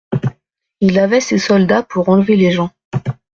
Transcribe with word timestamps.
Il 0.79 0.97
avait 0.97 1.19
ses 1.19 1.37
soldats 1.37 1.83
pour 1.83 2.09
enlever 2.09 2.35
les 2.35 2.49
gens. 2.51 2.71